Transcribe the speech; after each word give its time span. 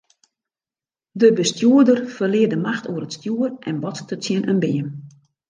De 1.21 1.29
bestjoerder 1.39 1.99
ferlear 2.15 2.49
de 2.51 2.59
macht 2.67 2.85
oer 2.91 3.03
it 3.07 3.15
stjoer 3.17 3.49
en 3.69 3.77
botste 3.83 4.15
tsjin 4.21 4.47
in 4.51 4.59
beam. 4.63 4.87